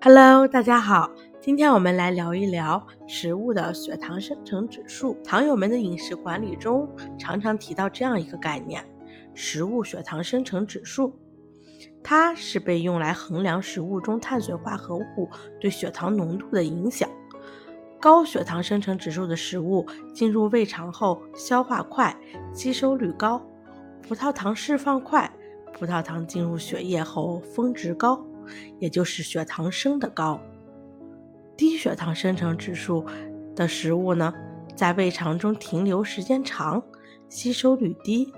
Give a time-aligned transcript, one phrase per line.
[0.00, 5.20] Hello，大家好，今天我们来聊一聊食物的血糖生成指数。
[5.24, 6.88] 糖友们的饮食管理中
[7.18, 8.84] 常常提到这样一个概念：
[9.34, 11.18] 食物血糖生成指数。
[12.00, 15.28] 它是被用来衡量食物中碳水化合物
[15.60, 17.10] 对血糖浓度的影响。
[18.00, 19.84] 高血糖生成指数的食物
[20.14, 22.16] 进入胃肠后消化快，
[22.54, 23.44] 吸收率高，
[24.06, 25.28] 葡萄糖释放快，
[25.72, 28.24] 葡萄糖进入血液后峰值高。
[28.78, 30.40] 也就是血糖升的高，
[31.56, 33.04] 低血糖生成指数
[33.54, 34.32] 的食物呢，
[34.76, 36.82] 在胃肠中停留时间长，
[37.28, 38.32] 吸收率低，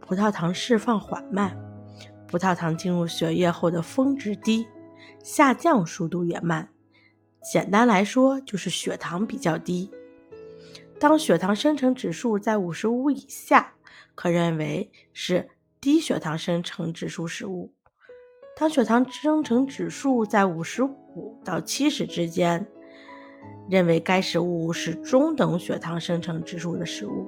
[0.00, 1.56] 葡萄糖释放缓慢，
[2.26, 4.66] 葡萄糖进入血液后的峰值低，
[5.22, 6.68] 下降速度也慢。
[7.40, 9.90] 简单来说，就是血糖比较低。
[10.98, 13.74] 当血糖生成指数在五十五以下，
[14.16, 17.72] 可认为是低血糖生成指数食物。
[18.58, 22.66] 当血糖生成指数在五十五到七十之间，
[23.68, 27.26] 认为该食物是中等血糖生成指数的食物；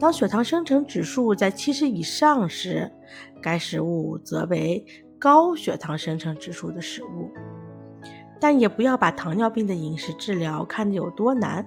[0.00, 2.90] 当血糖生成指数在七十以上时，
[3.40, 4.84] 该食物则为
[5.20, 7.30] 高血糖生成指数的食物。
[8.40, 11.64] 但也不要把糖尿病的饮食治疗看得有多难。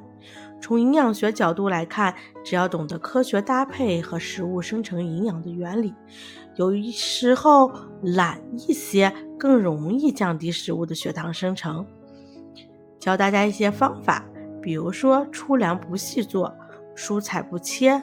[0.62, 5.94] 从营养学角度来看，只要懂得科学搭配和食物生成营养的原理，
[6.56, 7.72] 有时候
[8.02, 11.86] 懒一些更容易降低食物的血糖生成。
[13.00, 14.24] 教大家一些方法，
[14.62, 16.56] 比如说粗粮不细做，
[16.96, 18.02] 蔬菜不切，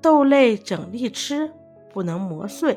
[0.00, 1.52] 豆类整粒吃，
[1.92, 2.76] 不能磨碎。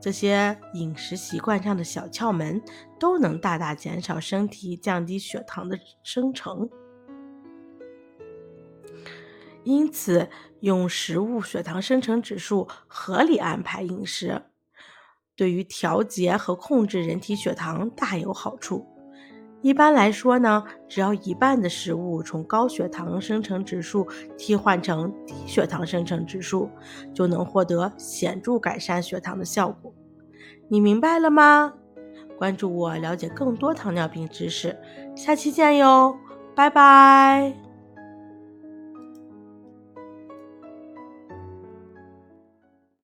[0.00, 2.62] 这些饮食习惯上的小窍门，
[2.98, 6.68] 都能大大减少身体降低血糖的生成。
[9.64, 10.28] 因此，
[10.60, 14.42] 用食物血糖生成指数合理安排饮食，
[15.34, 18.86] 对于调节和控制人体血糖大有好处。
[19.62, 24.06] 一般来说呢，只要一半的食物从高血糖生成指数
[24.36, 26.68] 替换成低血糖生成指数，
[27.14, 29.92] 就能获得显著改善血糖的效果。
[30.68, 31.72] 你明白了吗？
[32.36, 34.78] 关注我，了解更多糖尿病知识。
[35.16, 36.14] 下期见哟，
[36.54, 37.73] 拜拜。